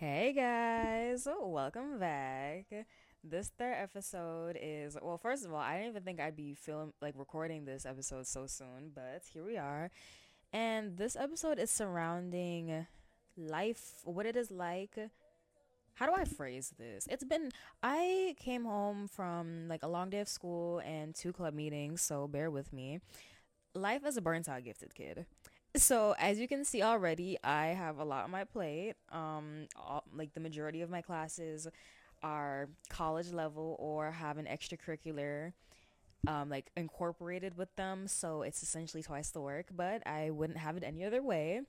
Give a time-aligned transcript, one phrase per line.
[0.00, 2.64] Hey guys, oh, welcome back.
[3.22, 6.94] This third episode is well, first of all, I didn't even think I'd be film
[7.02, 9.90] like recording this episode so soon, but here we are.
[10.54, 12.86] And this episode is surrounding
[13.36, 14.96] life, what it is like.
[15.92, 17.06] How do I phrase this?
[17.10, 17.50] It's been
[17.82, 22.26] I came home from like a long day of school and two club meetings, so
[22.26, 23.00] bear with me.
[23.74, 25.26] Life as a burnt out gifted kid
[25.76, 28.94] so as you can see already i have a lot on my plate.
[29.12, 31.66] Um all, like the majority of my classes
[32.22, 35.52] are college level or have an extracurricular
[36.26, 38.06] um like incorporated with them.
[38.08, 41.62] So it's essentially twice the work but i wouldn't have it any other way.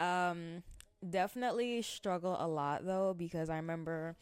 [0.00, 0.62] Um
[1.08, 4.16] definitely struggle a lot though because i remember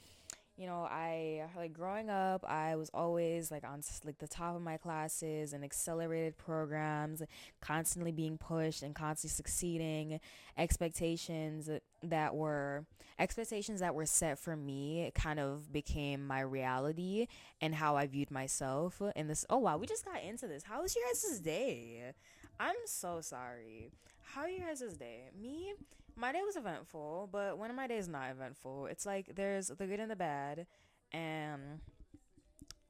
[0.58, 4.62] you know, I like growing up, I was always like on like the top of
[4.62, 7.22] my classes and accelerated programs,
[7.60, 10.18] constantly being pushed and constantly succeeding.
[10.58, 11.70] Expectations
[12.02, 12.84] that were
[13.20, 17.28] expectations that were set for me kind of became my reality
[17.61, 19.00] and how I viewed myself.
[19.14, 20.64] And this, oh wow, we just got into this.
[20.64, 22.14] How was your guys' day?
[22.58, 23.92] I'm so sorry.
[24.22, 25.30] How are you guys' day?
[25.40, 25.72] Me,
[26.19, 28.86] my day was eventful, but one of my days not eventful.
[28.86, 30.66] It's like there's the good and the bad,
[31.12, 31.80] and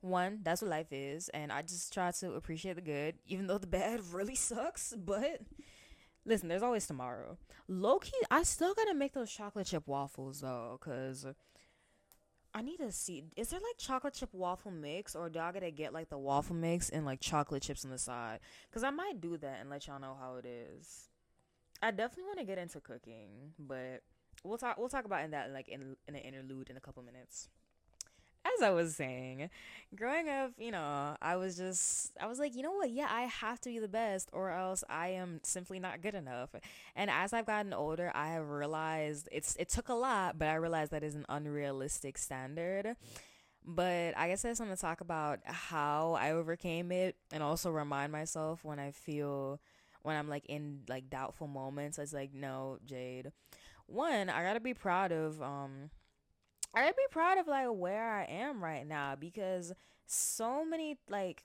[0.00, 3.58] one that's what life is, and I just try to appreciate the good, even though
[3.58, 4.94] the bad really sucks.
[4.96, 5.42] But
[6.24, 7.38] listen, there's always tomorrow.
[7.68, 11.26] Low key, I still gotta make those chocolate chip waffles though, cause.
[12.54, 13.24] I need to see.
[13.36, 16.56] Is there like chocolate chip waffle mix, or do I gotta get like the waffle
[16.56, 18.40] mix and like chocolate chips on the side?
[18.72, 21.07] Cause I might do that and let y'all know how it is.
[21.82, 24.02] I definitely want to get into cooking, but
[24.44, 27.02] we'll talk we'll talk about in that like in in an interlude in a couple
[27.02, 27.48] minutes.
[28.56, 29.50] As I was saying,
[29.94, 32.90] growing up, you know, I was just I was like, you know what?
[32.90, 36.50] Yeah, I have to be the best or else I am simply not good enough.
[36.96, 40.54] And as I've gotten older, I have realized it's it took a lot, but I
[40.54, 42.96] realized that is an unrealistic standard.
[43.64, 47.70] But I guess I just want to talk about how I overcame it and also
[47.70, 49.60] remind myself when I feel
[50.02, 51.98] when I'm like in like doubtful moments.
[51.98, 53.32] It's like, no, Jade.
[53.86, 55.90] One, I gotta be proud of um
[56.74, 59.72] I gotta be proud of like where I am right now because
[60.06, 61.42] so many like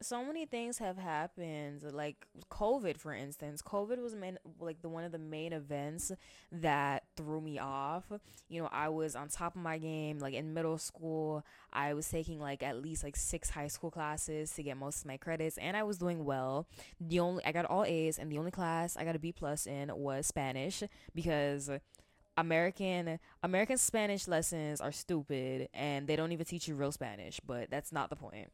[0.00, 3.62] so many things have happened like covid for instance.
[3.62, 6.12] Covid was main, like the one of the main events
[6.52, 8.04] that threw me off.
[8.48, 11.44] You know i was on top of my game like in middle school.
[11.72, 15.06] I was taking like at least like six high school classes to get most of
[15.06, 16.66] my credits and i was doing well.
[17.00, 19.66] The only i got all a's and the only class i got a b plus
[19.66, 20.82] in was spanish
[21.14, 21.70] because
[22.38, 27.68] American American Spanish lessons are stupid and they don't even teach you real Spanish, but
[27.68, 28.48] that's not the point.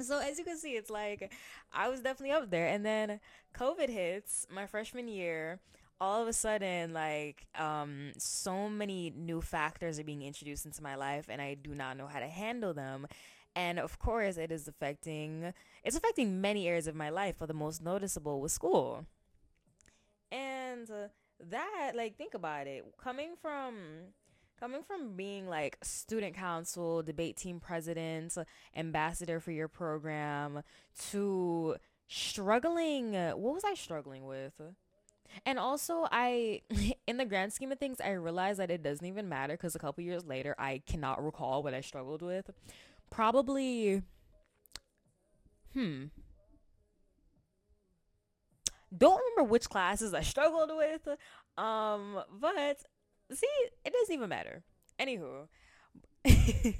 [0.00, 1.32] So as you can see, it's like
[1.72, 2.66] I was definitely up there.
[2.66, 3.20] And then
[3.56, 5.60] COVID hits my freshman year.
[6.00, 10.96] All of a sudden, like um, so many new factors are being introduced into my
[10.96, 13.06] life, and I do not know how to handle them.
[13.54, 17.54] And of course, it is affecting it's affecting many areas of my life, but the
[17.54, 19.06] most noticeable was school.
[20.32, 20.90] And
[21.50, 22.84] that, like, think about it.
[23.00, 23.76] Coming from
[24.64, 28.34] coming from being like student council, debate team president,
[28.74, 30.62] ambassador for your program
[31.10, 31.76] to
[32.08, 34.54] struggling what was I struggling with?
[35.44, 36.62] And also I
[37.06, 39.78] in the grand scheme of things I realized that it doesn't even matter cuz a
[39.78, 42.48] couple years later I cannot recall what I struggled with.
[43.10, 44.00] Probably
[45.74, 46.06] hmm
[48.96, 51.06] don't remember which classes I struggled with.
[51.58, 52.82] Um, but
[53.32, 53.46] see,
[53.84, 54.62] it doesn't even matter.
[54.98, 55.48] Anywho,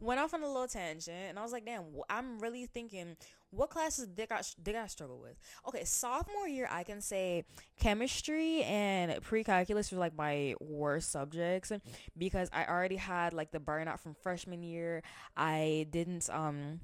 [0.00, 3.16] went off on a little tangent, and I was like, damn, I'm really thinking,
[3.50, 5.36] what classes did I did I struggle with?
[5.66, 7.44] Okay, sophomore year, I can say
[7.78, 11.72] chemistry and pre-calculus were like my worst subjects
[12.16, 15.02] because I already had like the burnout from freshman year.
[15.36, 16.80] I didn't um.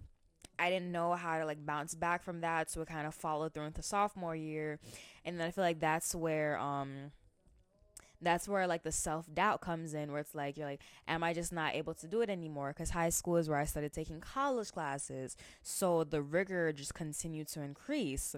[0.58, 3.52] I didn't know how to like bounce back from that, so it kind of followed
[3.52, 4.78] through into sophomore year,
[5.24, 7.10] and then I feel like that's where um
[8.22, 11.32] that's where like the self doubt comes in where it's like you're like am i
[11.32, 12.68] just not able to do it anymore?
[12.68, 17.48] Because high school is where i started taking college classes so the rigor just continued
[17.48, 18.34] to increase.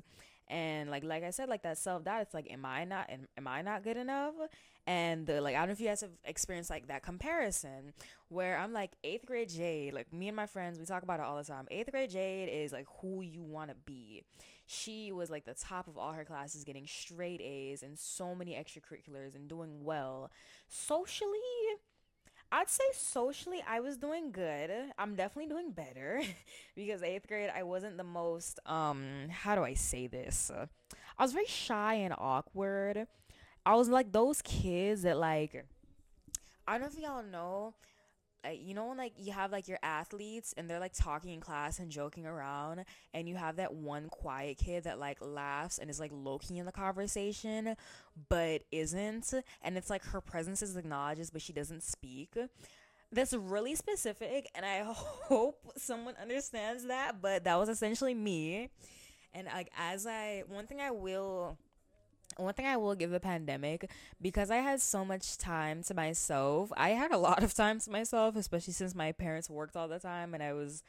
[0.48, 3.26] And like like i said like that self doubt it's like am i not am,
[3.38, 4.34] am i not good enough?
[4.86, 7.94] And the, like i don't know if you guys have experienced like that comparison
[8.28, 11.25] where i'm like eighth grade jade like me and my friends we talk about it
[11.25, 11.66] all the time.
[11.70, 14.22] Eighth grade jade is like who you want to be
[14.66, 18.55] she was like the top of all her classes, getting straight A's and so many
[18.55, 20.31] extracurriculars and doing well.
[20.69, 21.38] Socially,
[22.50, 24.70] I'd say socially I was doing good.
[24.99, 26.22] I'm definitely doing better
[26.76, 30.50] because 8th grade I wasn't the most um how do I say this?
[31.19, 33.06] I was very shy and awkward.
[33.67, 35.64] I was like those kids that like
[36.67, 37.75] I don't know if y'all know
[38.52, 41.91] you know like you have like your athletes and they're like talking in class and
[41.91, 46.11] joking around and you have that one quiet kid that like laughs and is like
[46.12, 47.76] low-key in the conversation
[48.29, 49.32] but isn't
[49.62, 52.37] and it's like her presence is acknowledged but she doesn't speak
[53.12, 58.70] that's really specific and i hope someone understands that but that was essentially me.
[59.37, 61.58] And like as i one thing i will
[62.36, 63.90] one thing I will give the pandemic
[64.20, 66.72] because I had so much time to myself.
[66.76, 69.98] I had a lot of time to myself, especially since my parents worked all the
[69.98, 70.82] time and I was,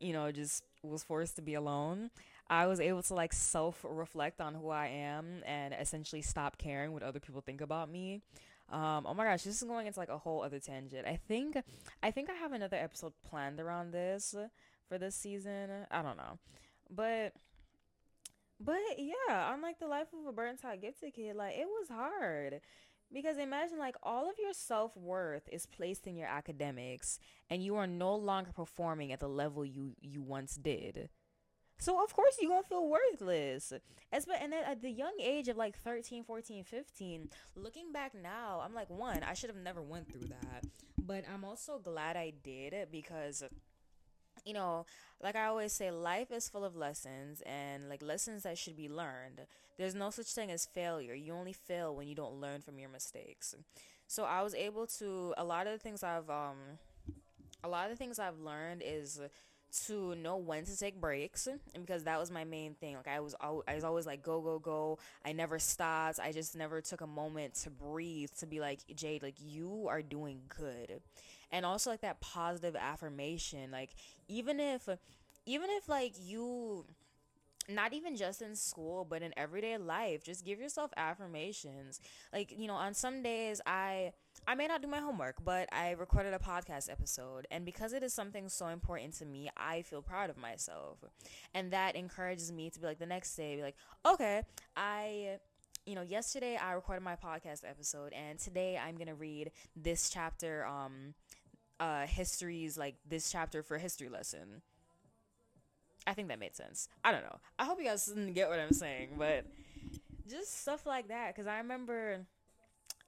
[0.00, 2.10] you know, just was forced to be alone.
[2.48, 6.92] I was able to like self reflect on who I am and essentially stop caring
[6.92, 8.22] what other people think about me.
[8.70, 11.06] Um, oh my gosh, this is going into like a whole other tangent.
[11.06, 11.56] I think
[12.02, 14.34] I think I have another episode planned around this
[14.88, 15.70] for this season.
[15.90, 16.38] I don't know.
[16.90, 17.32] But
[18.60, 22.60] but yeah, unlike the life of a burnt out gifted kid, like it was hard.
[23.12, 27.76] Because imagine like all of your self worth is placed in your academics and you
[27.76, 31.08] are no longer performing at the level you, you once did.
[31.78, 33.72] So of course you're gonna feel worthless.
[34.10, 38.12] As but and then at the young age of like 13, 14, 15, looking back
[38.14, 40.64] now, I'm like one, I should have never went through that.
[40.98, 43.44] But I'm also glad I did it because
[44.44, 44.86] you know,
[45.22, 48.88] like I always say, life is full of lessons and like lessons that should be
[48.88, 49.40] learned.
[49.78, 51.14] There's no such thing as failure.
[51.14, 53.54] You only fail when you don't learn from your mistakes.
[54.06, 56.78] So I was able to a lot of the things I've um
[57.64, 59.20] a lot of the things I've learned is
[59.86, 63.18] to know when to take breaks and because that was my main thing like i
[63.20, 66.80] was al- i was always like go go go i never stopped i just never
[66.80, 71.00] took a moment to breathe to be like jade like you are doing good
[71.50, 73.90] and also like that positive affirmation like
[74.28, 74.88] even if
[75.46, 76.84] even if like you
[77.68, 82.00] not even just in school but in everyday life just give yourself affirmations.
[82.32, 84.12] Like you know on some days i
[84.46, 88.02] i may not do my homework but i recorded a podcast episode and because it
[88.02, 90.98] is something so important to me i feel proud of myself.
[91.54, 93.76] And that encourages me to be like the next day be like
[94.06, 94.42] okay
[94.76, 95.38] i
[95.86, 100.66] you know yesterday i recorded my podcast episode and today i'm gonna read this chapter
[100.66, 101.14] um
[101.80, 104.62] uh history's like this chapter for history lesson.
[106.06, 106.88] I think that made sense.
[107.04, 107.38] I don't know.
[107.58, 109.44] I hope you guys didn't get what I'm saying, but
[110.28, 112.26] just stuff like that cuz I remember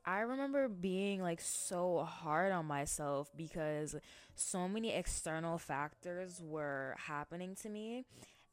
[0.05, 3.94] I remember being like so hard on myself because
[4.35, 8.06] so many external factors were happening to me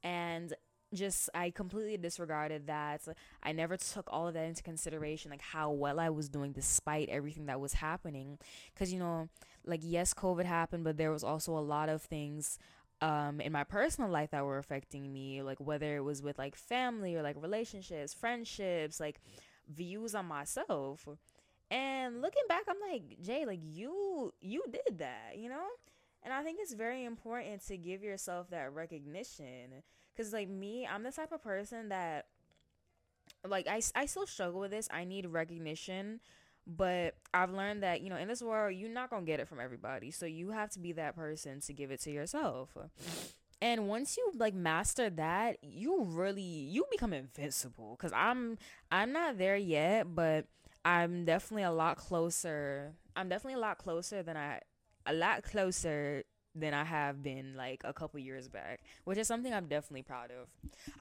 [0.03, 0.53] and
[0.93, 3.07] just I completely disregarded that.
[3.43, 7.09] I never took all of that into consideration, like how well I was doing despite
[7.09, 8.37] everything that was happening.
[8.73, 9.29] Because you know,
[9.67, 12.57] like yes, COVID happened, but there was also a lot of things
[13.01, 16.55] um in my personal life that were affecting me, like whether it was with like
[16.55, 19.19] family or like relationships, friendships, like
[19.69, 21.07] views on myself.
[21.71, 25.65] And looking back, I'm like, Jay, like you you did that, you know?
[26.23, 29.83] And I think it's very important to give yourself that recognition
[30.17, 32.27] Cause like me, I'm the type of person that
[33.47, 34.87] like I, I still struggle with this.
[34.91, 36.19] I need recognition,
[36.67, 39.47] but I've learned that, you know, in this world, you're not going to get it
[39.47, 40.11] from everybody.
[40.11, 42.75] So you have to be that person to give it to yourself.
[43.61, 48.57] And once you like master that, you really you become invincible cuz I'm
[48.91, 50.45] I'm not there yet, but
[50.83, 52.93] I'm definitely a lot closer.
[53.15, 54.59] I'm definitely a lot closer than I
[55.05, 56.23] a lot closer
[56.55, 60.31] than I have been like a couple years back, which is something I'm definitely proud
[60.31, 60.47] of.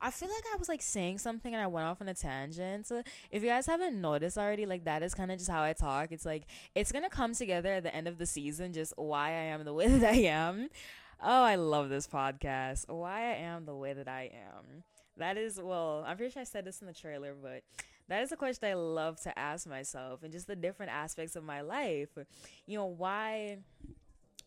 [0.00, 2.86] I feel like I was like saying something and I went off on a tangent.
[2.86, 5.72] So if you guys haven't noticed already, like that is kind of just how I
[5.72, 6.10] talk.
[6.10, 9.44] It's like it's gonna come together at the end of the season, just why I
[9.44, 10.68] am the way that I am.
[11.22, 12.88] Oh, I love this podcast.
[12.88, 14.82] Why I am the way that I am.
[15.16, 17.62] That is well, I'm pretty sure I said this in the trailer, but
[18.08, 21.44] that is a question I love to ask myself and just the different aspects of
[21.44, 22.10] my life.
[22.66, 23.58] You know, why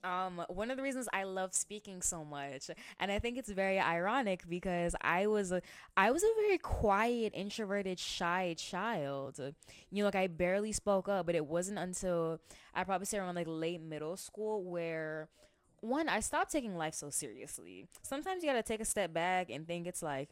[0.04, 3.80] um, one of the reasons I love speaking so much, and I think it's very
[3.80, 5.62] ironic because I was a,
[5.96, 9.40] I was a very quiet, introverted, shy child.
[9.90, 12.40] You know, like I barely spoke up, but it wasn't until
[12.74, 15.30] I probably say around like late middle school where
[15.82, 17.88] one I stopped taking life so seriously.
[18.04, 20.32] Sometimes you gotta take a step back and think it's like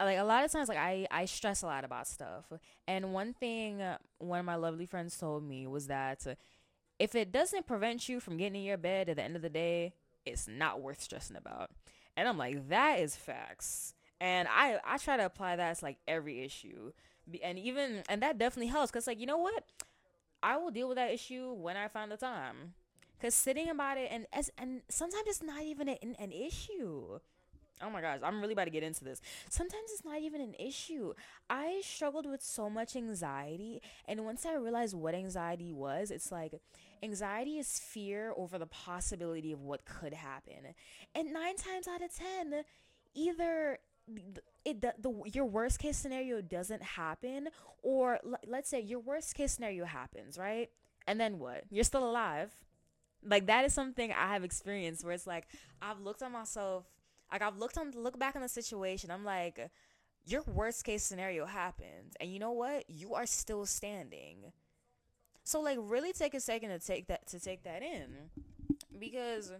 [0.00, 2.44] like a lot of times like I I stress a lot about stuff.
[2.86, 3.82] And one thing
[4.18, 6.26] one of my lovely friends told me was that
[6.98, 9.50] if it doesn't prevent you from getting in your bed at the end of the
[9.50, 11.70] day, it's not worth stressing about.
[12.16, 13.94] And I'm like, that is facts.
[14.20, 16.92] And I I try to apply that to like every issue.
[17.42, 19.64] And even and that definitely helps cuz like, you know what?
[20.42, 22.74] I will deal with that issue when I find the time.
[23.20, 27.18] Cuz sitting about it and as and sometimes it's not even an, an issue.
[27.82, 29.20] Oh my gosh, I'm really about to get into this.
[29.50, 31.12] Sometimes it's not even an issue.
[31.50, 36.54] I struggled with so much anxiety, and once I realized what anxiety was, it's like
[37.02, 40.74] anxiety is fear over the possibility of what could happen.
[41.14, 42.62] And 9 times out of 10,
[43.14, 43.78] either
[44.64, 47.48] it the, the your worst case scenario doesn't happen
[47.82, 50.70] or l- let's say your worst case scenario happens, right?
[51.08, 51.64] And then what?
[51.70, 52.52] You're still alive.
[53.24, 55.48] Like that is something I have experienced where it's like
[55.82, 56.84] I've looked at myself
[57.32, 59.10] like I've looked on look back on the situation.
[59.10, 59.70] I'm like,
[60.24, 62.88] your worst case scenario happens, and you know what?
[62.88, 64.52] You are still standing.
[65.46, 68.30] So like, really take a second to take that to take that in,
[68.98, 69.52] because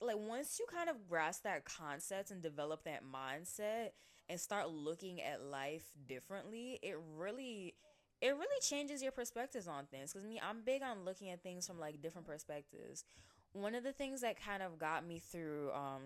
[0.00, 3.90] like once you kind of grasp that concept and develop that mindset
[4.28, 7.74] and start looking at life differently, it really
[8.20, 11.66] it really changes your perspectives on things because me i'm big on looking at things
[11.66, 13.04] from like different perspectives
[13.52, 16.02] one of the things that kind of got me through um,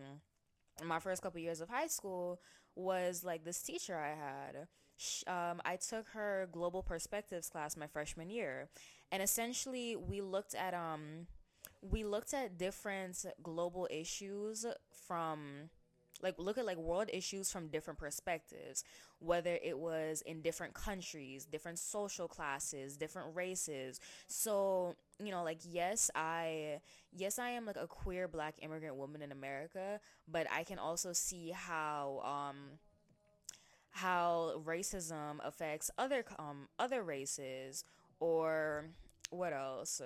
[0.84, 2.40] my first couple years of high school
[2.76, 4.68] was like this teacher I had.
[5.26, 8.68] Um, I took her global perspectives class my freshman year,
[9.12, 11.26] and essentially we looked at um,
[11.82, 14.66] we looked at different global issues
[15.06, 15.70] from
[16.20, 18.82] like look at like world issues from different perspectives.
[19.20, 24.00] Whether it was in different countries different social classes different races.
[24.26, 26.80] So you know like yes i
[27.12, 31.12] yes i am like a queer black immigrant woman in america but i can also
[31.12, 32.78] see how um
[33.90, 37.84] how racism affects other um other races
[38.20, 38.86] or
[39.30, 40.00] what else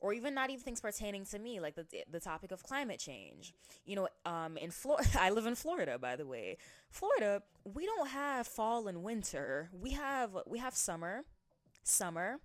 [0.00, 3.52] or even not even things pertaining to me, like the the topic of climate change.
[3.84, 6.58] You know, um, in Florida, I live in Florida, by the way.
[6.90, 9.70] Florida, we don't have fall and winter.
[9.72, 11.24] We have we have summer,
[11.82, 12.38] summer,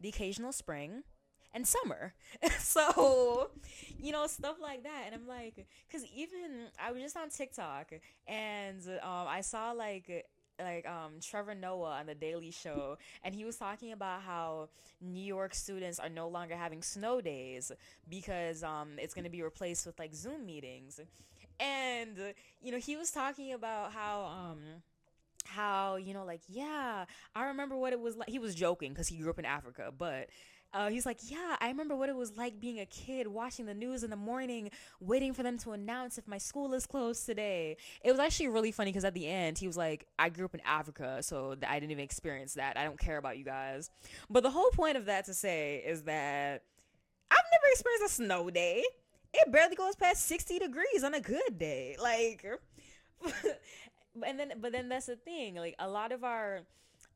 [0.00, 1.04] the occasional spring,
[1.54, 2.14] and summer.
[2.58, 3.50] so,
[3.98, 5.04] you know, stuff like that.
[5.06, 7.92] And I'm like, because even I was just on TikTok
[8.26, 10.26] and um, I saw like
[10.60, 14.68] like um Trevor Noah on the Daily Show and he was talking about how
[15.00, 17.72] New York students are no longer having snow days
[18.08, 21.00] because um it's going to be replaced with like Zoom meetings.
[21.60, 24.58] And you know, he was talking about how um
[25.44, 27.04] how you know like yeah,
[27.34, 28.28] I remember what it was like.
[28.28, 30.28] He was joking cuz he grew up in Africa, but
[30.74, 33.74] uh, he's like, yeah, I remember what it was like being a kid, watching the
[33.74, 37.76] news in the morning, waiting for them to announce if my school is closed today.
[38.02, 40.54] It was actually really funny because at the end, he was like, I grew up
[40.54, 42.78] in Africa, so I didn't even experience that.
[42.78, 43.90] I don't care about you guys.
[44.30, 46.62] But the whole point of that to say is that
[47.30, 48.82] I've never experienced a snow day.
[49.34, 51.96] It barely goes past 60 degrees on a good day.
[52.00, 52.44] Like,
[54.26, 55.56] and then, but then that's the thing.
[55.56, 56.60] Like, a lot of our,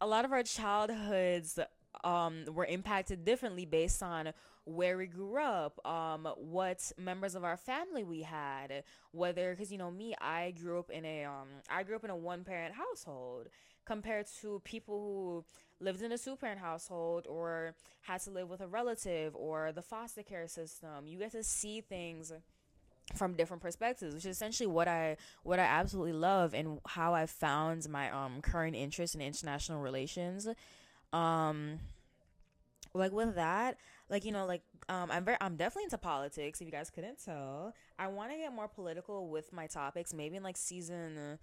[0.01, 1.59] a lot of our childhoods
[2.05, 4.33] um, were impacted differently based on
[4.65, 9.79] where we grew up, um, what members of our family we had, whether because you
[9.79, 12.75] know me, I grew up in a um, I grew up in a one parent
[12.75, 13.49] household
[13.85, 14.99] compared to people
[15.79, 19.71] who lived in a two parent household or had to live with a relative or
[19.73, 21.07] the foster care system.
[21.07, 22.33] You get to see things
[23.15, 27.25] from different perspectives which is essentially what i what i absolutely love and how i
[27.25, 30.49] found my um current interest in international relations
[31.13, 31.79] um
[32.95, 33.77] like with that
[34.09, 37.23] like you know like um i'm very i'm definitely into politics if you guys couldn't
[37.23, 37.75] tell.
[37.99, 41.39] I want to get more political with my topics maybe in like season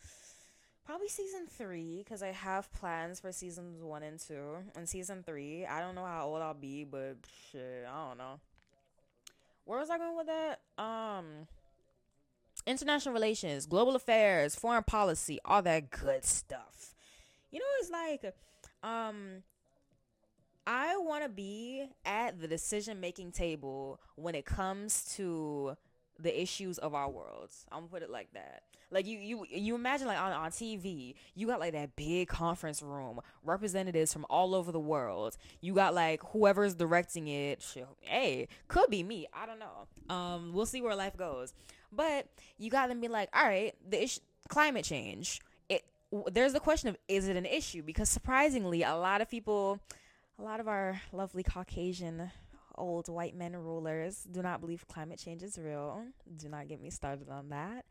[0.85, 4.57] probably season three because i have plans for seasons one and two.
[4.75, 7.17] And season three i don't know how old i'll be but
[7.51, 8.39] shit i don't know.
[9.65, 10.59] Where was i going with that?
[10.81, 11.47] Um
[12.65, 16.95] international relations global affairs foreign policy all that good stuff.
[17.51, 18.33] You know it's like
[18.83, 19.43] um
[20.65, 25.75] I want to be at the decision making table when it comes to
[26.19, 27.65] the issues of our worlds.
[27.71, 28.63] I'm gonna put it like that.
[28.91, 32.81] Like you, you, you imagine like on, on TV, you got like that big conference
[32.81, 35.35] room, representatives from all over the world.
[35.61, 37.65] You got like whoever's directing it.
[38.01, 39.27] Hey, could be me.
[39.33, 40.15] I don't know.
[40.15, 41.53] Um, we'll see where life goes.
[41.91, 42.27] But
[42.57, 45.41] you got to be like, all right, the issue, climate change.
[45.69, 45.83] It
[46.31, 47.81] there's the question of is it an issue?
[47.81, 49.79] Because surprisingly, a lot of people
[50.43, 52.29] a lot of our lovely Caucasian
[52.75, 56.03] old white men rulers do not believe climate change is real.
[56.37, 57.85] Do not get me started on that.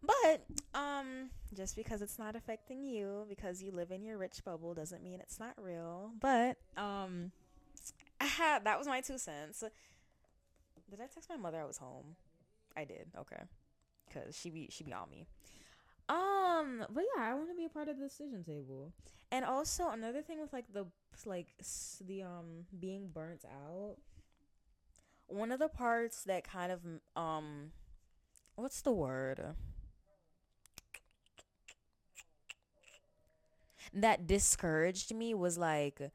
[0.00, 0.44] But
[0.78, 5.02] um just because it's not affecting you because you live in your rich bubble doesn't
[5.02, 6.12] mean it's not real.
[6.20, 7.32] But um
[8.20, 9.64] that was my two cents.
[10.88, 12.14] Did I text my mother I was home?
[12.76, 13.08] I did.
[13.18, 13.42] Okay.
[14.12, 15.26] Cuz she be she be on me.
[16.08, 18.92] Um, but yeah, I want to be a part of the decision table.
[19.30, 20.86] And also another thing with like the
[21.26, 21.48] like
[22.06, 23.96] the um being burnt out.
[25.26, 26.80] One of the parts that kind of
[27.14, 27.72] um
[28.56, 29.54] what's the word?
[33.92, 36.10] That discouraged me was like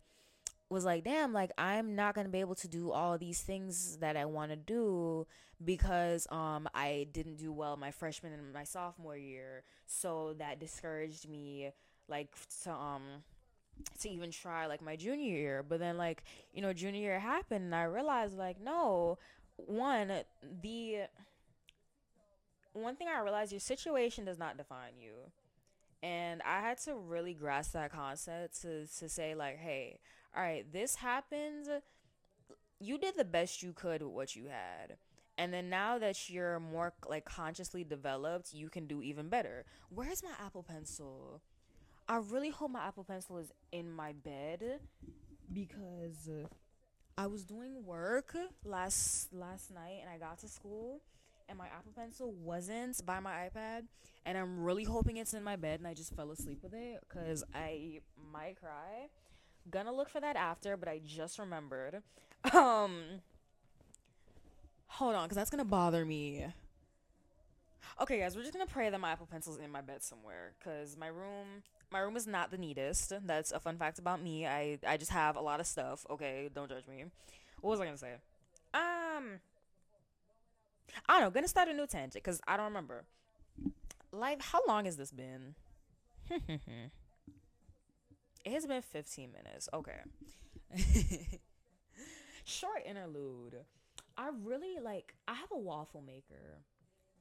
[0.73, 4.17] was like, damn, like I'm not gonna be able to do all these things that
[4.17, 5.27] I want to do
[5.63, 9.63] because um I didn't do well my freshman and my sophomore year.
[9.85, 11.71] So that discouraged me
[12.09, 12.29] like
[12.63, 13.03] to um
[14.01, 15.63] to even try like my junior year.
[15.67, 19.19] But then like, you know, junior year happened and I realized like no,
[19.57, 20.11] one,
[20.61, 21.03] the
[22.73, 25.31] one thing I realized your situation does not define you.
[26.01, 29.99] And I had to really grasp that concept to to say like, hey,
[30.35, 31.67] all right, this happened.
[32.79, 34.97] You did the best you could with what you had.
[35.37, 39.65] And then now that you're more like consciously developed, you can do even better.
[39.89, 41.41] Where's my Apple Pencil?
[42.07, 44.79] I really hope my Apple Pencil is in my bed
[45.51, 46.29] because
[47.17, 48.35] I was doing work
[48.65, 51.01] last last night and I got to school
[51.47, 53.83] and my Apple Pencil wasn't by my iPad
[54.25, 56.99] and I'm really hoping it's in my bed and I just fell asleep with it
[57.07, 59.09] cuz I might cry
[59.69, 62.01] Gonna look for that after, but I just remembered.
[62.53, 63.21] Um
[64.87, 66.45] Hold on, cuz that's to bother me.
[68.01, 70.97] Okay, guys, we're just to pray that my Apple Pencil's in my bed somewhere cuz
[70.97, 73.13] my room my room is not the neatest.
[73.25, 74.45] That's a fun fact about me.
[74.47, 76.05] I I just have a lot of stuff.
[76.09, 77.05] Okay, don't judge me.
[77.61, 78.13] What was I to say?
[78.73, 79.39] Um
[81.07, 83.05] I don't know, gonna start a new tangent because I don't remember.
[84.11, 85.55] Like, how long has this been?
[88.45, 89.69] It has been 15 minutes.
[89.73, 89.99] Okay.
[92.45, 93.55] Short interlude.
[94.17, 96.59] I really like I have a waffle maker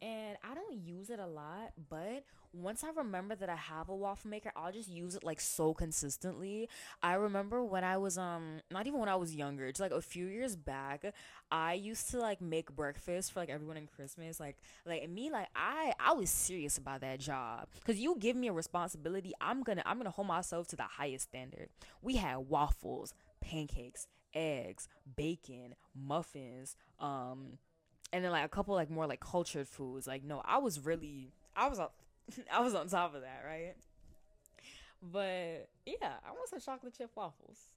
[0.02, 3.94] and I don't use it a lot, but once I remember that I have a
[3.96, 6.68] waffle maker, I'll just use it like so consistently.
[7.02, 10.02] I remember when I was um not even when I was younger, it's like a
[10.02, 11.04] few years back,
[11.50, 14.40] I used to like make breakfast for like everyone in Christmas.
[14.40, 14.56] Like
[14.86, 18.52] like me like I I was serious about that job cuz you give me a
[18.52, 21.68] responsibility, I'm to I'm to hold myself to the highest standard.
[22.02, 27.58] We had waffles, pancakes, eggs, bacon, muffins, um
[28.12, 30.06] and then like a couple like more like cultured foods.
[30.06, 31.88] Like no, I was really I was on
[32.52, 33.74] I was on top of that, right?
[35.02, 37.68] But yeah, I want some chocolate chip waffles.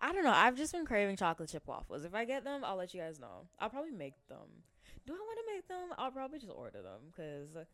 [0.00, 0.32] I don't know.
[0.32, 2.04] I've just been craving chocolate chip waffles.
[2.04, 3.46] If I get them, I'll let you guys know.
[3.58, 4.64] I'll probably make them.
[5.06, 5.96] Do I want to make them?
[5.98, 7.66] I'll probably just order them because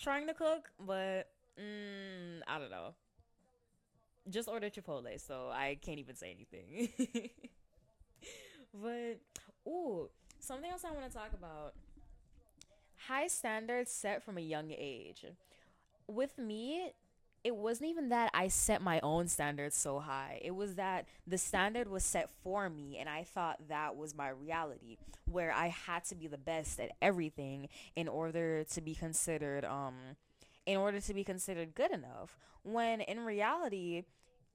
[0.00, 2.94] trying to cook, but mm, I don't know.
[4.28, 6.90] Just order Chipotle, so I can't even say anything.
[8.74, 9.18] but
[9.66, 10.08] ooh,
[10.40, 11.74] Something else I want to talk about
[13.06, 15.24] high standards set from a young age.
[16.08, 16.92] With me,
[17.44, 20.40] it wasn't even that I set my own standards so high.
[20.42, 24.30] It was that the standard was set for me, and I thought that was my
[24.30, 24.96] reality,
[25.30, 29.94] where I had to be the best at everything in order to be considered, um,
[30.66, 32.36] in order to be considered good enough.
[32.62, 34.04] When in reality,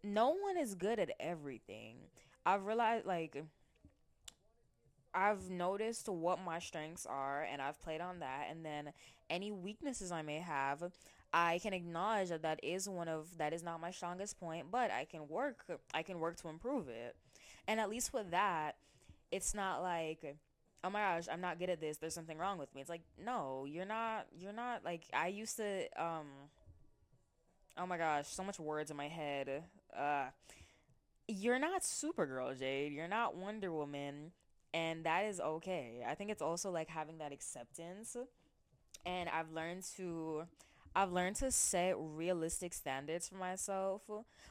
[0.04, 1.96] no one is good at everything.
[2.46, 3.44] I've realized, like,
[5.16, 8.92] I've noticed what my strengths are and I've played on that and then
[9.30, 10.84] any weaknesses I may have
[11.34, 14.92] I can acknowledge that that is one of that is not my strongest point but
[14.92, 17.16] I can work I can work to improve it.
[17.68, 18.76] And at least with that
[19.32, 20.38] it's not like
[20.84, 22.82] oh my gosh I'm not good at this there's something wrong with me.
[22.82, 26.28] It's like no you're not you're not like I used to um
[27.78, 29.64] oh my gosh so much words in my head.
[29.98, 30.26] Uh
[31.28, 32.94] you're not Supergirl Jade.
[32.94, 34.32] You're not Wonder Woman
[34.76, 36.04] and that is okay.
[36.08, 38.18] I think it's also like having that acceptance
[39.06, 40.44] and I've learned to
[40.98, 44.04] I've learned to set realistic standards for myself.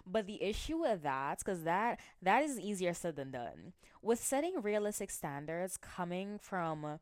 [0.07, 3.75] But the issue with that cuz that that is easier said than done.
[4.03, 7.01] With setting realistic standards coming from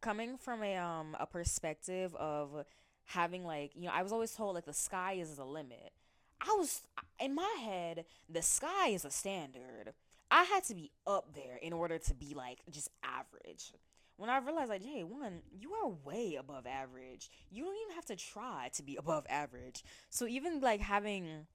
[0.00, 2.64] coming from a um a perspective of
[3.06, 5.92] having like, you know, I was always told like the sky is the limit.
[6.40, 6.82] I was
[7.18, 9.94] in my head, the sky is a standard
[10.30, 13.72] I had to be up there in order to be like just average.
[14.16, 17.30] When I realized like, hey, one, you are way above average.
[17.50, 19.84] You don't even have to try to be above average.
[20.10, 21.46] So even like having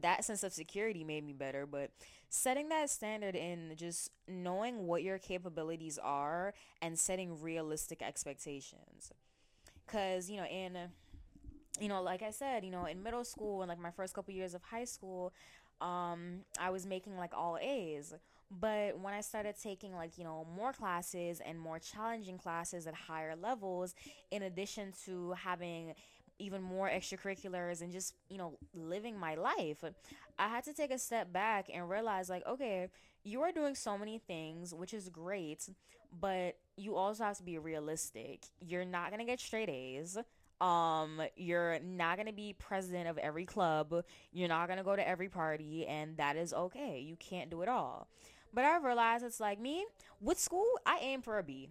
[0.00, 1.90] that sense of security made me better, but
[2.28, 9.12] setting that standard in just knowing what your capabilities are and setting realistic expectations.
[9.86, 10.76] Cuz, you know, in
[11.80, 14.32] you know, like I said, you know, in middle school and like my first couple
[14.32, 15.32] years of high school,
[15.80, 18.14] um, I was making like all A's.
[18.50, 22.94] But when I started taking like, you know, more classes and more challenging classes at
[22.94, 23.94] higher levels,
[24.30, 25.94] in addition to having
[26.38, 29.84] even more extracurriculars and just, you know, living my life.
[30.38, 32.88] I had to take a step back and realize, like, okay,
[33.22, 35.68] you are doing so many things, which is great,
[36.20, 38.46] but you also have to be realistic.
[38.60, 40.18] You're not going to get straight A's.
[40.60, 44.04] Um, you're not gonna be president of every club.
[44.32, 47.00] You're not gonna go to every party, and that is okay.
[47.00, 48.08] You can't do it all.
[48.52, 49.84] But I realize it's like me
[50.20, 50.66] with school.
[50.86, 51.70] I aim for a B.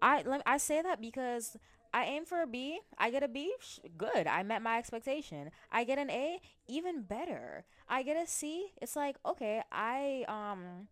[0.00, 1.56] I let I say that because
[1.92, 2.80] I aim for a B.
[2.98, 3.54] I get a B.
[3.96, 4.26] Good.
[4.26, 5.50] I met my expectation.
[5.70, 6.40] I get an A.
[6.66, 7.64] Even better.
[7.88, 8.72] I get a C.
[8.80, 9.62] It's like okay.
[9.70, 10.88] I um.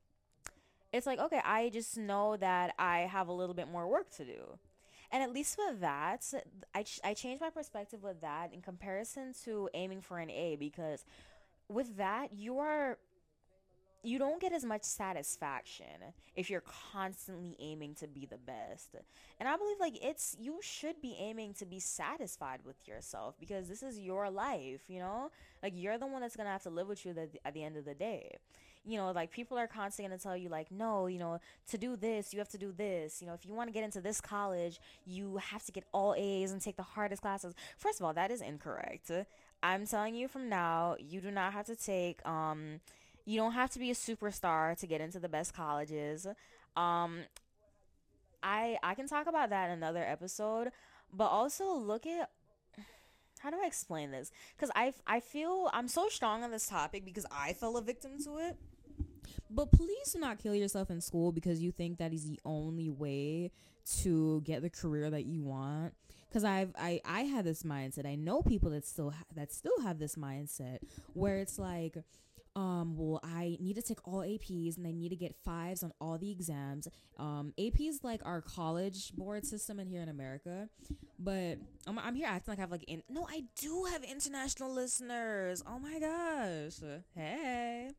[0.92, 1.40] It's like okay.
[1.44, 4.59] I just know that I have a little bit more work to do.
[5.14, 6.24] And at least with that,
[6.74, 10.57] I, ch- I changed my perspective with that in comparison to aiming for an A
[10.57, 11.05] because
[11.68, 12.98] with that, you are
[14.03, 15.87] you don't get as much satisfaction
[16.35, 18.96] if you're constantly aiming to be the best.
[19.38, 23.68] And I believe like it's you should be aiming to be satisfied with yourself because
[23.68, 25.31] this is your life, you know?
[25.62, 27.62] Like you're the one that's going to have to live with you the, at the
[27.62, 28.37] end of the day.
[28.87, 31.79] You know, like people are constantly going to tell you like, "No, you know, to
[31.79, 33.23] do this, you have to do this.
[33.23, 36.14] You know, if you want to get into this college, you have to get all
[36.16, 39.11] A's and take the hardest classes." First of all, that is incorrect.
[39.62, 42.81] I'm telling you from now, you do not have to take um
[43.25, 46.27] you don't have to be a superstar to get into the best colleges.
[46.77, 47.20] Um,
[48.42, 50.70] I I can talk about that in another episode,
[51.12, 52.31] but also look at
[53.40, 54.31] how do I explain this?
[54.57, 58.12] Because I I feel I'm so strong on this topic because I fell a victim
[58.25, 58.57] to it.
[59.51, 62.90] But please do not kill yourself in school because you think that is the only
[62.90, 63.51] way
[64.01, 65.94] to get the career that you want.
[66.29, 68.07] Because I've I I had this mindset.
[68.07, 70.79] I know people that still ha- that still have this mindset
[71.12, 71.97] where it's like
[72.56, 75.92] um, well, I need to take all APs and I need to get fives on
[76.00, 76.86] all the exams.
[77.18, 80.68] Um, AP is like our college board system in here in America,
[81.18, 84.72] but I'm, I'm here acting like I have like in, no, I do have international
[84.72, 85.64] listeners.
[85.66, 86.74] Oh my gosh,
[87.16, 87.90] hey,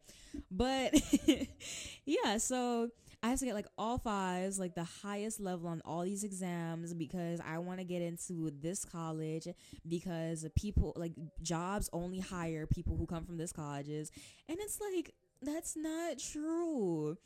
[0.49, 0.93] but
[2.05, 2.89] yeah, so
[3.25, 6.93] I have to get like all fives, like the highest level on all these exams
[6.93, 9.47] because I want to get into this college
[9.87, 14.11] because people like jobs only hire people who come from this colleges.
[14.47, 17.17] And it's like that's not true.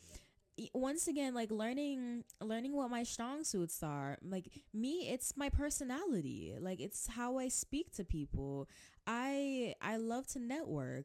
[0.72, 4.16] Once again, like learning learning what my strong suits are.
[4.22, 6.54] Like me, it's my personality.
[6.58, 8.70] Like it's how I speak to people.
[9.06, 11.04] I I love to network.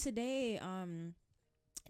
[0.00, 1.14] Today, um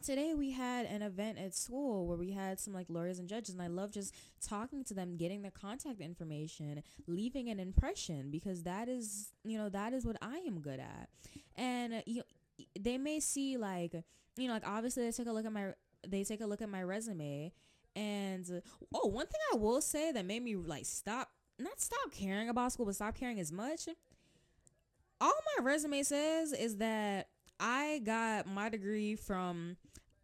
[0.02, 3.54] today we had an event at school where we had some like lawyers and judges
[3.54, 8.62] and i love just talking to them getting their contact information leaving an impression because
[8.62, 11.08] that is you know that is what i am good at.
[11.56, 12.22] And uh, you
[12.78, 13.92] they may see like
[14.36, 15.72] you know like obviously they take a look at my
[16.06, 17.52] they take a look at my resume
[17.94, 18.60] and uh,
[18.94, 22.72] oh one thing i will say that made me like stop not stop caring about
[22.72, 23.88] school but stop caring as much
[25.20, 29.76] all my resume says is that I got my degree from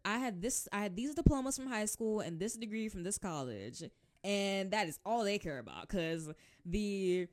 [0.05, 3.17] I had this I had these diplomas from high school and this degree from this
[3.17, 3.83] college.
[4.23, 6.29] And that is all they care about cuz
[6.65, 7.27] the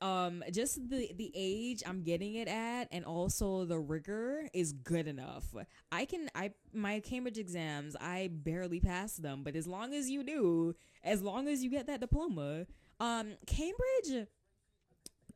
[0.00, 5.06] um just the the age I'm getting it at and also the rigor is good
[5.06, 5.54] enough.
[5.92, 10.24] I can I my Cambridge exams, I barely passed them, but as long as you
[10.24, 12.66] do, as long as you get that diploma,
[13.00, 14.28] um Cambridge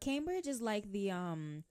[0.00, 1.64] Cambridge is like the um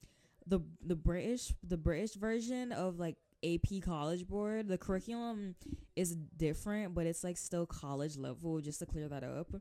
[0.48, 4.68] the the British the British version of like AP College Board.
[4.68, 5.56] The curriculum
[5.96, 8.60] is different, but it's like still college level.
[8.62, 9.54] Just to clear that up.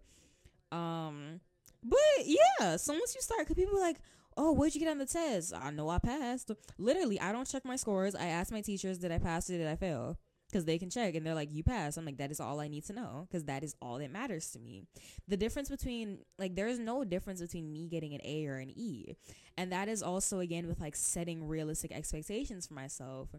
[0.77, 1.41] Um,
[1.83, 3.99] but yeah, so once you start, cause people like,
[4.37, 5.53] oh, what'd you get on the test?
[5.55, 6.51] I know I passed.
[6.79, 8.15] Literally, I don't check my scores.
[8.15, 10.19] I ask my teachers, did I pass or did I fail?
[10.55, 11.97] Because they can check and they're like, you pass.
[11.97, 14.53] I'm like, that is all I need to know because that is all that matters
[14.53, 14.85] to me.
[15.27, 18.71] The difference between, like, there is no difference between me getting an A or an
[18.71, 19.17] E.
[19.59, 23.31] And that is also, again, with like setting realistic expectations for myself.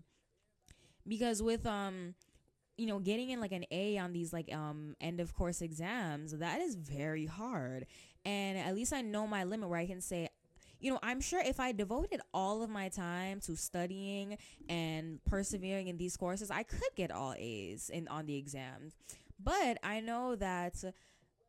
[1.07, 2.15] Because with, um,
[2.75, 6.37] you know, getting in like an A on these like um end of course exams,
[6.37, 7.85] that is very hard.
[8.25, 10.27] And at least I know my limit where I can say
[10.85, 14.37] you know, I'm sure if I devoted all of my time to studying
[14.69, 18.93] and persevering in these courses, I could get all A's in on the exams.
[19.43, 20.75] But I know that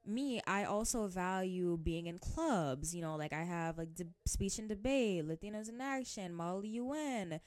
[0.06, 2.94] me, I also value being in clubs.
[2.94, 7.38] You know, like I have like de- speech and debate, Latinos in Action, Model UN.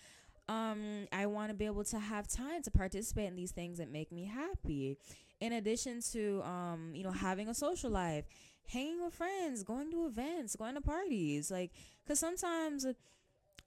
[0.48, 3.92] Um, I want to be able to have time to participate in these things that
[3.92, 4.98] make me happy.
[5.42, 8.26] In addition to, um, you know, having a social life
[8.70, 11.52] hanging with friends, going to events, going to parties.
[11.52, 11.72] Like,
[12.08, 12.86] cause sometimes,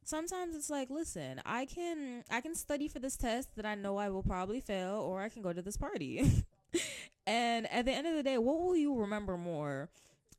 [0.04, 3.96] sometimes it's like, listen, I can, I can study for this test that I know
[3.96, 6.44] I will probably fail, or I can go to this party.
[7.26, 9.90] and at the end of the day, what will you remember more?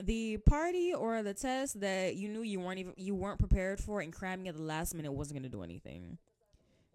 [0.02, 4.02] the party or the test that you knew you weren't even you weren't prepared for
[4.02, 6.18] and cramming at the last minute wasn't gonna do anything.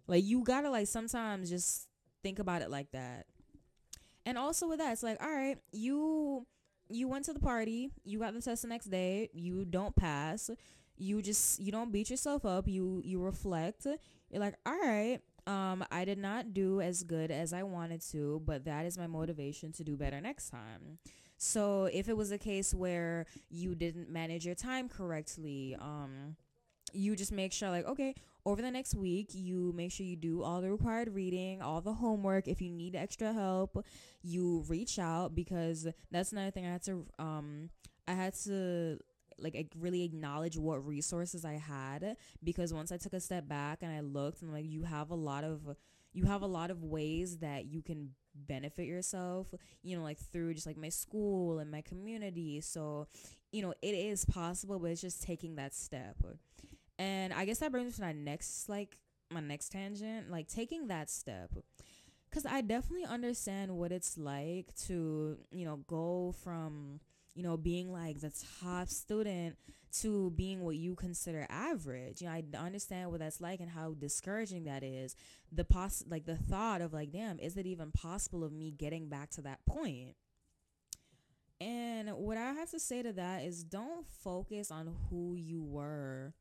[0.07, 1.87] Like you gotta like sometimes just
[2.23, 3.25] think about it like that.
[4.25, 6.45] And also with that, it's like, all right, you
[6.89, 10.49] you went to the party, you got the test the next day, you don't pass,
[10.97, 13.85] you just you don't beat yourself up, you you reflect.
[14.29, 18.41] You're like, all right, um, I did not do as good as I wanted to,
[18.45, 20.99] but that is my motivation to do better next time.
[21.37, 26.35] So if it was a case where you didn't manage your time correctly, um,
[26.93, 30.43] you just make sure like okay over the next week you make sure you do
[30.43, 32.47] all the required reading all the homework.
[32.47, 33.85] If you need extra help
[34.21, 37.69] you reach out because that's another thing i had to um
[38.07, 38.97] i had to
[39.39, 43.91] like really acknowledge what resources i had because once i took a step back and
[43.91, 45.61] i looked and like you have a lot of
[46.11, 49.47] you have a lot of ways that you can benefit yourself
[49.81, 52.61] you know like through just like my school and my community.
[52.61, 53.07] So
[53.51, 56.15] you know it is possible but it's just taking that step
[56.99, 58.97] and I guess that brings me to my next like
[59.31, 61.49] my next tangent, like taking that step.
[62.29, 66.99] Cuz I definitely understand what it's like to, you know, go from,
[67.33, 69.57] you know, being like the top student
[70.01, 72.21] to being what you consider average.
[72.21, 75.15] You know, I understand what that's like and how discouraging that is.
[75.51, 79.07] The pos like the thought of like, damn, is it even possible of me getting
[79.07, 80.15] back to that point?
[81.61, 86.33] And what I have to say to that is don't focus on who you were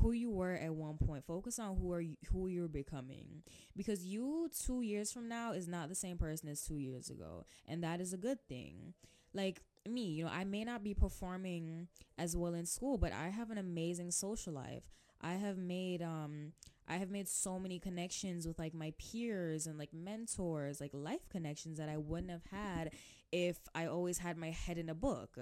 [0.00, 1.24] who you were at one point.
[1.24, 3.42] Focus on who are you, who you're becoming,
[3.76, 7.44] because you two years from now is not the same person as two years ago,
[7.66, 8.94] and that is a good thing.
[9.34, 13.28] Like me, you know, I may not be performing as well in school, but I
[13.28, 14.84] have an amazing social life.
[15.20, 16.52] I have made um
[16.88, 21.28] I have made so many connections with like my peers and like mentors, like life
[21.28, 22.92] connections that I wouldn't have had
[23.30, 25.36] if I always had my head in a book.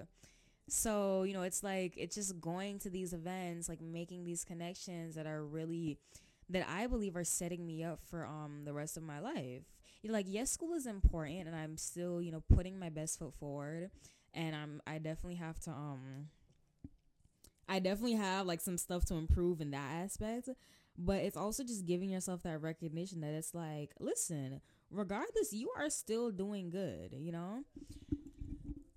[0.69, 5.15] So, you know, it's like it's just going to these events, like making these connections
[5.15, 5.99] that are really
[6.51, 9.63] that I believe are setting me up for um the rest of my life.
[10.03, 13.19] You know, like yes, school is important and I'm still, you know, putting my best
[13.19, 13.91] foot forward
[14.35, 16.29] and I'm I definitely have to um
[17.69, 20.49] I definitely have like some stuff to improve in that aspect,
[20.97, 25.91] but it's also just giving yourself that recognition that it's like, listen, regardless, you are
[25.91, 27.65] still doing good, you know?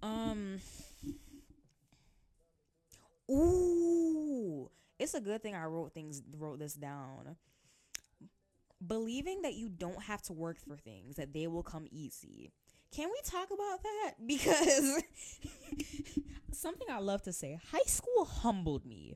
[0.02, 0.60] Um
[3.30, 7.36] Ooh, it's a good thing I wrote things wrote this down.
[8.86, 12.52] Believing that you don't have to work for things, that they will come easy.
[12.96, 14.14] Can we talk about that?
[14.26, 15.04] Because
[16.52, 19.16] something I love to say, high school humbled me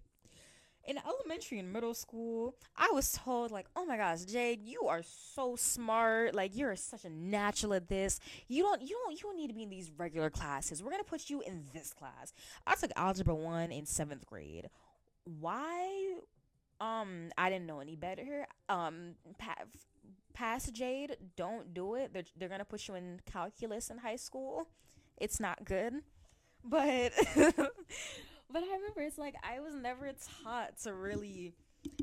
[0.85, 5.01] in elementary and middle school, I was told like, "Oh my gosh, Jade, you are
[5.03, 6.35] so smart.
[6.35, 8.19] Like you're such a natural at this.
[8.47, 10.83] You don't you don't you don't need to be in these regular classes.
[10.83, 12.33] We're going to put you in this class."
[12.67, 14.69] I took algebra 1 in 7th grade.
[15.25, 16.17] Why
[16.81, 18.47] um I didn't know any better.
[18.69, 19.65] Um pa-
[20.33, 22.13] past Jade, don't do it.
[22.13, 24.67] They're they're going to put you in calculus in high school.
[25.17, 25.93] It's not good.
[26.63, 27.13] But
[29.33, 30.11] like I was never
[30.43, 31.53] taught to really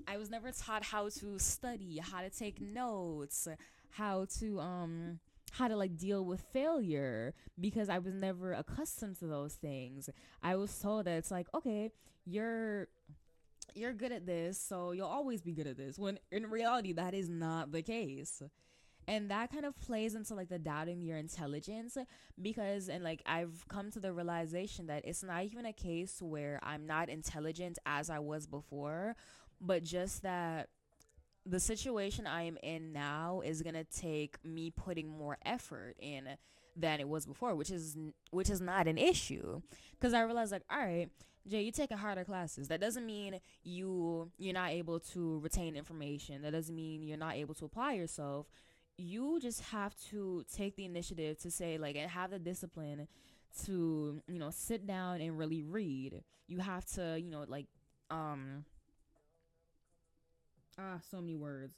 [0.07, 3.49] I was never taught how to study, how to take notes,
[3.91, 5.21] how to um
[5.53, 10.09] how to like deal with failure because I was never accustomed to those things.
[10.43, 11.91] I was told that it's like, okay,
[12.25, 12.89] you're
[13.75, 15.99] you're good at this, so you'll always be good at this.
[15.99, 18.43] When in reality that is not the case
[19.09, 21.97] and that kind of plays into like the doubting your intelligence
[22.41, 26.61] because and like I've come to the realization that it's not even a case where
[26.63, 29.17] I'm not intelligent as I was before,
[29.61, 30.69] but just that
[31.47, 36.29] the situation I am in now is going to take me putting more effort in
[36.77, 37.97] than it was before, which is
[38.31, 39.61] which is not an issue
[40.01, 41.11] cuz I realized like all right,
[41.49, 42.69] Jay, you're taking harder classes.
[42.69, 46.43] That doesn't mean you you're not able to retain information.
[46.43, 48.47] That doesn't mean you're not able to apply yourself
[49.01, 53.09] you just have to take the initiative to say like and have the discipline
[53.65, 56.23] to you know sit down and really read.
[56.49, 57.67] You have to you know like
[58.11, 58.65] um
[60.79, 61.75] ah so many words.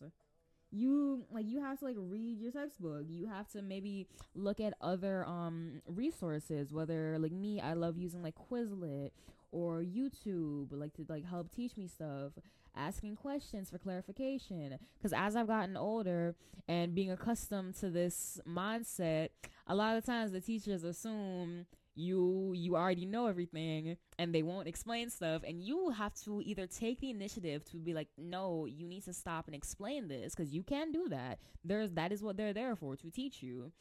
[0.71, 3.05] You like you have to like read your textbook.
[3.09, 8.23] You have to maybe look at other um resources whether like me i love using
[8.23, 9.11] like quizlet
[9.53, 12.33] or youtube like to like help teach me stuff
[12.77, 14.79] asking questions for clarification.
[14.99, 16.35] Because as I've gotten older
[16.69, 19.29] and being accustomed to this mindset,
[19.67, 24.67] a lot of times the teachers assume you you already know everything and they won't
[24.67, 25.43] explain stuff.
[25.47, 29.13] And you have to either take the initiative to be like no you need to
[29.13, 31.39] stop and explain this because you can do that.
[31.65, 33.73] There's that is what they're there for to teach you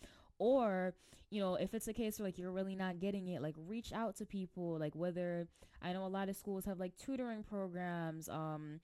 [0.41, 0.95] or
[1.29, 3.93] you know if it's a case where like you're really not getting it like reach
[3.93, 5.47] out to people like whether
[5.83, 8.79] i know a lot of schools have like tutoring programs um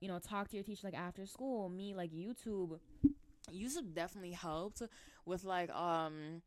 [0.00, 2.80] you know talk to your teacher like after school me like youtube
[3.52, 4.82] youtube definitely helped
[5.24, 6.42] with like um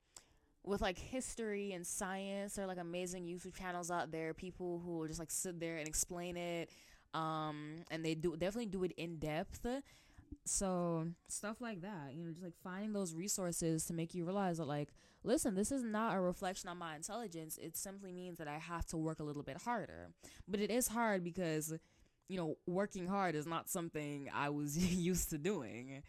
[0.65, 2.55] with like history and science.
[2.55, 4.33] There are like amazing youtube channels out there.
[4.33, 6.69] People who will just like sit there and explain it
[7.15, 9.65] um and they do definitely do it in depth
[10.45, 14.57] so stuff like that you know just like finding those resources to make you realize
[14.57, 14.89] that like
[15.23, 18.85] listen this is not a reflection on my intelligence it simply means that i have
[18.85, 20.09] to work a little bit harder
[20.47, 21.73] but it is hard because
[22.27, 26.01] you know working hard is not something i was used to doing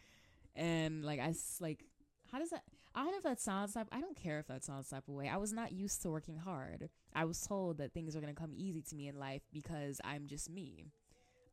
[0.55, 1.85] and like i like
[2.31, 2.63] how does that
[2.95, 3.87] I don't know if that sounds type.
[3.93, 5.29] I don't care if that sounds type of way.
[5.29, 6.89] I was not used to working hard.
[7.15, 10.27] I was told that things are gonna come easy to me in life because I'm
[10.27, 10.87] just me.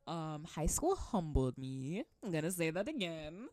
[0.08, 2.04] Um, high school humbled me.
[2.24, 3.50] I'm gonna say that again.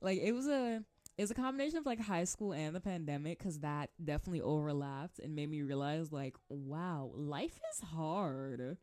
[0.00, 0.82] Like it was a
[1.16, 5.34] it's a combination of like high school and the pandemic because that definitely overlapped and
[5.34, 8.76] made me realize like wow life is hard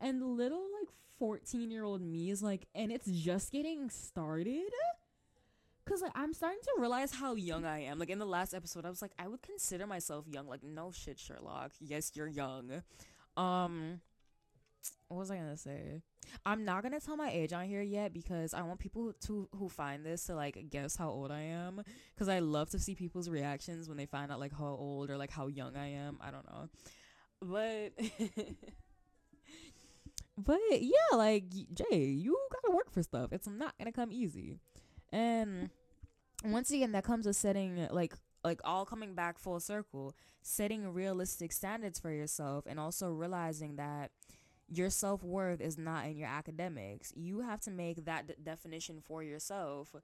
[0.00, 0.88] and little like
[1.20, 4.72] 14 year old me is like and it's just getting started
[5.88, 8.00] Cause like I'm starting to realize how young I am.
[8.00, 10.48] Like in the last episode, I was like, I would consider myself young.
[10.48, 11.70] Like no shit, Sherlock.
[11.78, 12.82] Yes, you're young.
[13.36, 14.00] Um,
[15.08, 16.02] what was I gonna say?
[16.44, 19.68] I'm not gonna tell my age on here yet because I want people to who
[19.68, 21.82] find this to like guess how old I am.
[22.18, 25.16] Cause I love to see people's reactions when they find out like how old or
[25.16, 26.18] like how young I am.
[26.20, 26.68] I don't know,
[27.40, 27.92] but.
[30.38, 33.32] but yeah, like Jay, you gotta work for stuff.
[33.32, 34.58] It's not gonna come easy.
[35.12, 35.70] And
[36.44, 41.52] once again, that comes with setting like like all coming back full circle, setting realistic
[41.52, 44.10] standards for yourself, and also realizing that
[44.68, 47.12] your self worth is not in your academics.
[47.14, 49.94] You have to make that d- definition for yourself.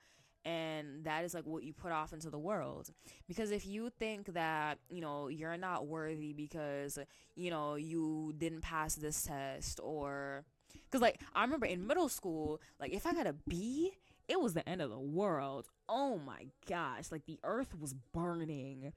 [0.45, 2.91] And that is like what you put off into the world.
[3.29, 6.99] Because if you think that, you know, you're not worthy because,
[7.37, 10.45] you know, you didn't pass this test or.
[10.87, 13.93] Because, like, I remember in middle school, like, if I got a B,
[14.29, 15.69] it was the end of the world.
[15.89, 18.93] Oh my gosh, like the earth was burning.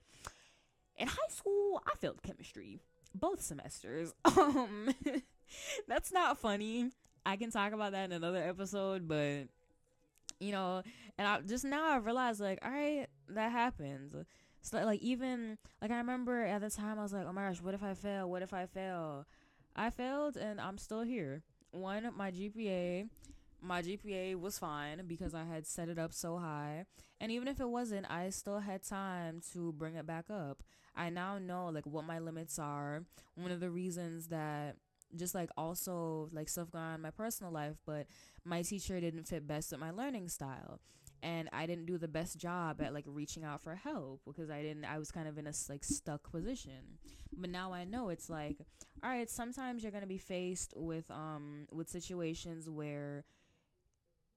[0.98, 2.80] In high school, I failed chemistry
[3.16, 4.14] both semesters.
[4.38, 4.94] Um
[5.88, 6.92] that's not funny.
[7.26, 9.48] I can talk about that in another episode, but
[10.40, 10.84] you know,
[11.18, 14.14] and I just now I realized like, all right, that happens.
[14.62, 17.62] So like even like I remember at the time I was like, oh my gosh,
[17.62, 18.30] what if I fail?
[18.30, 19.26] What if I fail?
[19.76, 21.44] I failed and I'm still here.
[21.72, 23.10] One, my GPA
[23.62, 26.86] my GPA was fine because I had set it up so high.
[27.20, 30.64] And even if it wasn't, I still had time to bring it back up.
[30.96, 33.04] I now know like what my limits are.
[33.36, 34.76] One of the reasons that
[35.16, 38.08] just like also like stuff going on in my personal life, but
[38.44, 40.80] my teacher didn't fit best with my learning style.
[41.24, 44.62] And I didn't do the best job at like reaching out for help because I
[44.62, 47.00] didn't I was kind of in a like stuck position.
[47.36, 48.58] But now I know it's like
[49.04, 53.24] all right, sometimes you're going to be faced with um with situations where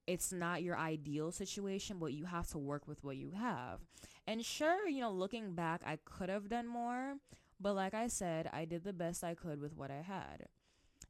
[0.09, 3.81] it's not your ideal situation, but you have to work with what you have.
[4.27, 7.17] And sure, you know, looking back, I could have done more,
[7.61, 10.47] but like I said, I did the best I could with what I had.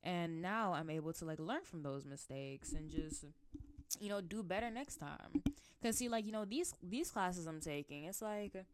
[0.02, 3.24] And now I'm able to like learn from those mistakes and just
[4.00, 5.42] you know, do better next time.
[5.82, 8.64] Cuz see like, you know, these these classes I'm taking, it's like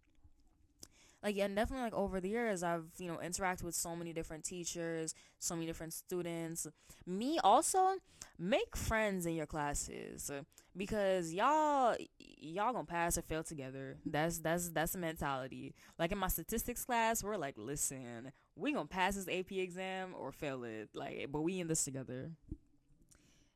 [1.24, 4.44] like and definitely like over the years I've you know interacted with so many different
[4.44, 6.66] teachers, so many different students.
[7.06, 7.94] Me also
[8.38, 10.42] make friends in your classes uh,
[10.76, 13.96] because y'all y'all gonna pass or fail together.
[14.04, 15.74] That's that's that's a mentality.
[15.98, 20.30] Like in my statistics class, we're like, listen, we gonna pass this AP exam or
[20.30, 20.90] fail it.
[20.94, 22.32] Like, but we in this together.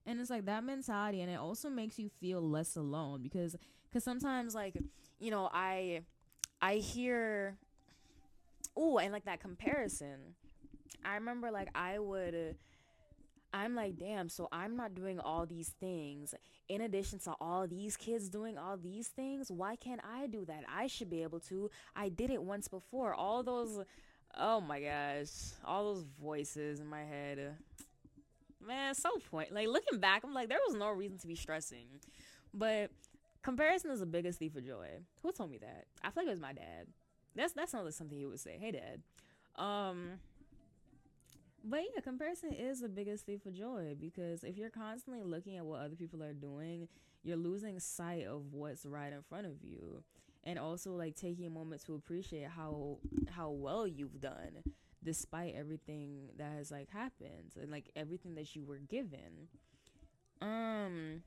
[0.06, 3.56] And it's like that mentality, and it also makes you feel less alone because
[3.90, 4.78] because sometimes like
[5.18, 6.00] you know I
[6.60, 7.56] I hear,
[8.76, 10.34] oh, and like that comparison.
[11.04, 12.56] I remember like I would.
[13.52, 16.34] I'm like, damn, so I'm not doing all these things.
[16.68, 20.64] In addition to all these kids doing all these things, why can't I do that?
[20.68, 21.70] I should be able to.
[21.96, 23.14] I did it once before.
[23.14, 23.80] All those,
[24.36, 25.30] oh my gosh,
[25.64, 27.56] all those voices in my head.
[28.60, 29.52] Man, so point.
[29.52, 31.86] Like looking back, I'm like, there was no reason to be stressing.
[32.52, 32.90] But
[33.42, 34.88] Comparison is the biggest thief of joy.
[35.22, 35.86] Who told me that?
[36.02, 36.86] I feel like it was my dad.
[37.34, 38.58] That's that sounds something he would say.
[38.60, 39.02] Hey, dad.
[39.56, 40.18] Um,
[41.64, 45.64] but yeah, comparison is the biggest thief of joy because if you're constantly looking at
[45.64, 46.88] what other people are doing,
[47.22, 50.02] you're losing sight of what's right in front of you,
[50.44, 52.98] and also like taking a moment to appreciate how
[53.30, 54.62] how well you've done
[55.04, 59.48] despite everything that has like happened and like everything that you were given.
[60.40, 61.22] Um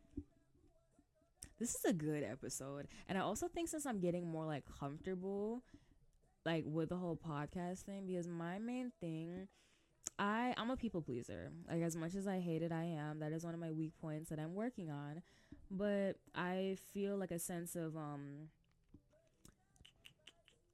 [1.61, 2.87] this is a good episode.
[3.07, 5.63] And I also think since I'm getting more like comfortable
[6.43, 9.47] like with the whole podcast thing because my main thing
[10.17, 11.51] I I'm a people pleaser.
[11.69, 13.19] Like as much as I hate it I am.
[13.19, 15.21] That is one of my weak points that I'm working on.
[15.69, 18.49] But I feel like a sense of um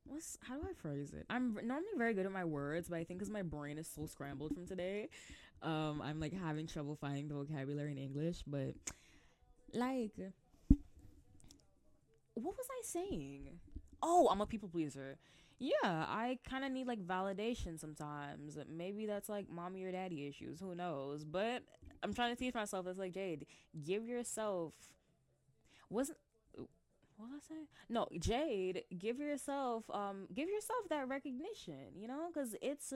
[0.05, 1.25] what's how do I phrase it?
[1.29, 4.05] I'm normally very good at my words, but I think because my brain is so
[4.05, 5.09] scrambled from today,
[5.61, 8.43] um, I'm like having trouble finding the vocabulary in English.
[8.47, 8.75] But
[9.73, 10.13] like,
[12.43, 13.59] what was I saying?
[14.01, 15.17] Oh, I'm a people pleaser.
[15.59, 18.57] Yeah, I kind of need like validation sometimes.
[18.69, 20.59] Maybe that's like mommy or daddy issues.
[20.59, 21.23] Who knows?
[21.23, 21.63] But
[22.03, 22.85] I'm trying to teach myself.
[22.87, 23.47] It's like Jade,
[23.83, 24.73] give yourself.
[25.89, 26.17] Wasn't
[27.17, 27.67] what was I saying?
[27.89, 32.93] No, Jade, give yourself um give yourself that recognition, you know, cuz it's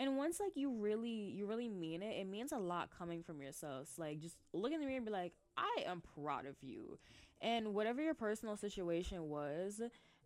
[0.00, 3.40] and once like you really you really mean it, it means a lot coming from
[3.42, 3.82] yourself.
[3.82, 6.98] It's like just look in the mirror and be like, "I am proud of you."
[7.44, 9.80] And whatever your personal situation was,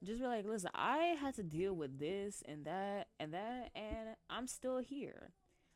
[0.05, 4.17] just be like, "Listen, I had to deal with this and that and that and
[4.31, 5.33] I'm still here."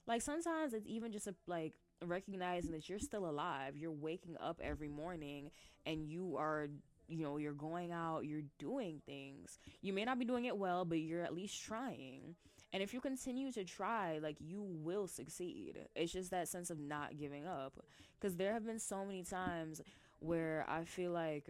[0.07, 1.75] Like sometimes it's even just a, like
[2.05, 3.77] recognizing that you're still alive.
[3.77, 5.51] You're waking up every morning
[5.85, 6.69] and you are
[7.09, 9.59] you know, you're going out, you're doing things.
[9.83, 12.37] You may not be doing it well, but you're at least trying.
[12.73, 15.79] And if you continue to try, like you will succeed.
[15.95, 17.79] It's just that sense of not giving up.
[18.19, 19.83] Because there have been so many times
[20.23, 21.49] where I feel like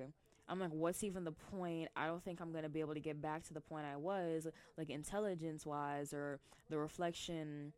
[0.48, 1.88] I'm like, what's even the point?
[1.96, 3.96] I don't think I'm going to be able to get back to the point I
[3.96, 4.46] was,
[4.76, 7.72] like intelligence wise, or the reflection,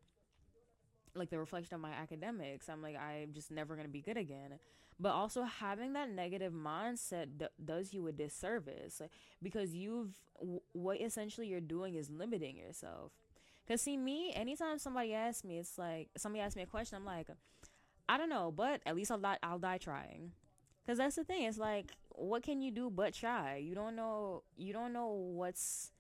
[1.15, 2.69] like the reflection of my academics.
[2.69, 4.59] I'm like, I'm just never going to be good again
[5.01, 9.03] but also having that negative mindset d- does you a disservice
[9.43, 13.11] because you've w- what essentially you're doing is limiting yourself
[13.67, 17.05] because see me anytime somebody asks me it's like somebody asks me a question i'm
[17.05, 17.27] like
[18.09, 20.31] i don't know but at least i'll die i'll die trying
[20.85, 24.43] because that's the thing it's like what can you do but try you don't know
[24.57, 25.91] you don't know what's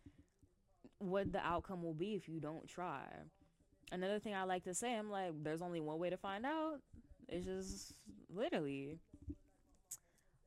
[0.98, 3.02] what the outcome will be if you don't try
[3.92, 6.80] another thing i like to say i'm like there's only one way to find out
[7.28, 7.94] it's just
[8.32, 8.98] literally.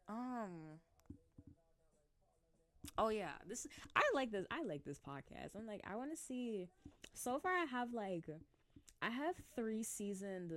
[0.08, 0.80] Um.
[2.98, 4.46] Oh yeah, this I like this.
[4.50, 5.56] I like this podcast.
[5.56, 6.70] I'm like, I want to see.
[7.14, 8.30] So far, I have like,
[9.02, 10.54] I have three seasoned,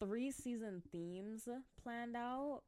[0.00, 1.48] three season themes
[1.82, 2.62] planned out.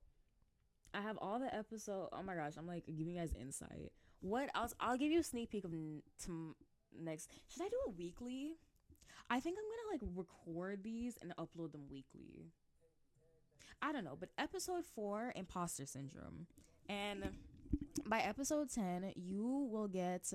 [0.95, 2.09] I have all the episode.
[2.12, 3.93] Oh my gosh, I'm like giving you guys insight.
[4.20, 4.74] What else?
[4.80, 6.57] I'll give you a sneak peek of n- to
[6.99, 7.30] next.
[7.49, 8.57] Should I do a weekly?
[9.30, 12.47] I think I'm gonna like record these and upload them weekly.
[13.80, 16.47] I don't know, but episode four, imposter syndrome.
[16.89, 17.28] And
[18.07, 20.32] by episode 10, you will get,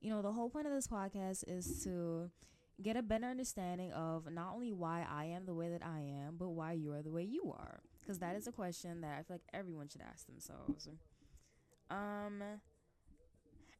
[0.00, 2.30] you know, the whole point of this podcast is to
[2.82, 6.36] get a better understanding of not only why I am the way that I am,
[6.38, 7.80] but why you are the way you are.
[8.06, 10.88] Because that is a question that I feel like everyone should ask themselves.
[11.90, 12.40] Um,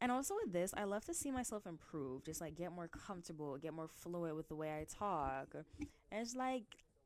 [0.00, 3.56] and also with this, I love to see myself improve, just like get more comfortable,
[3.56, 5.54] get more fluid with the way I talk.
[5.54, 6.64] And it's like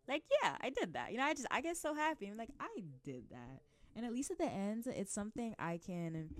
[0.09, 1.12] like yeah i did that.
[1.12, 2.29] You know i just i get so happy.
[2.29, 2.68] I'm like i
[3.05, 3.61] did that.
[3.95, 6.31] And at least at the end it's something i can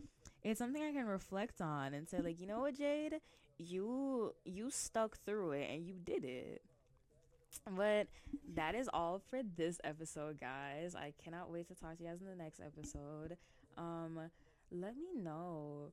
[0.43, 3.16] it's something i can reflect on and say like you know what jade?
[3.59, 6.62] You you stuck through it and you did it
[7.76, 8.07] but
[8.55, 12.20] that is all for this episode guys i cannot wait to talk to you guys
[12.20, 13.36] in the next episode
[13.78, 14.18] um
[14.70, 15.92] let me know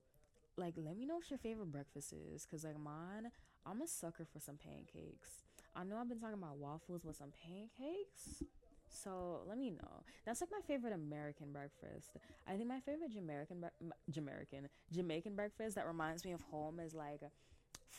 [0.57, 3.31] like let me know what your favorite breakfast is because like mine
[3.65, 5.43] i'm a sucker for some pancakes
[5.75, 8.41] I know I've been talking about waffles with some pancakes.
[8.89, 10.01] So let me know.
[10.25, 12.09] That's like my favorite American breakfast.
[12.47, 13.63] I think my favorite Jamaican,
[14.09, 17.21] Jamaican, Jamaican breakfast that reminds me of home is like,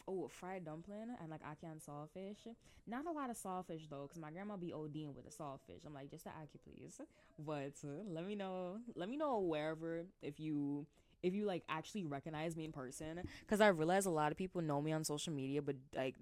[0.07, 2.55] oh, fried dumpling and like ackee saltfish.
[2.87, 5.85] Not a lot of saltfish though, cause my grandma be ODing with the saltfish.
[5.87, 7.01] I'm like, just the ackee, please.
[7.39, 8.79] But uh, let me know.
[8.95, 10.87] Let me know wherever if you
[11.23, 14.63] if you like actually recognize me in person, cause I realize a lot of people
[14.63, 16.15] know me on social media, but like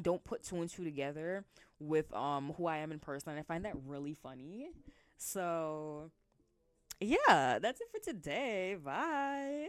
[0.00, 1.44] don't put two and two together
[1.78, 3.30] with um who I am in person.
[3.30, 4.68] And I find that really funny.
[5.16, 6.10] So
[7.00, 8.76] yeah, that's it for today.
[8.82, 9.68] Bye.